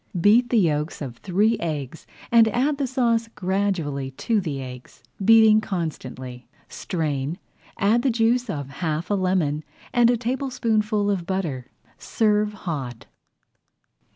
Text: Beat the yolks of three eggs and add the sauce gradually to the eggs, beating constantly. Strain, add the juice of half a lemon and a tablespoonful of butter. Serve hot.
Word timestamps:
Beat 0.19 0.49
the 0.49 0.57
yolks 0.57 0.99
of 0.99 1.17
three 1.17 1.59
eggs 1.59 2.07
and 2.31 2.47
add 2.47 2.79
the 2.79 2.87
sauce 2.87 3.27
gradually 3.35 4.09
to 4.09 4.41
the 4.41 4.59
eggs, 4.59 5.03
beating 5.23 5.61
constantly. 5.61 6.47
Strain, 6.67 7.37
add 7.77 8.01
the 8.01 8.09
juice 8.09 8.49
of 8.49 8.69
half 8.81 9.11
a 9.11 9.13
lemon 9.13 9.63
and 9.93 10.09
a 10.09 10.17
tablespoonful 10.17 11.11
of 11.11 11.27
butter. 11.27 11.67
Serve 11.99 12.51
hot. 12.65 13.05